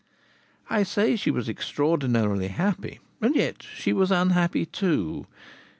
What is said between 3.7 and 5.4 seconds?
was unhappy too.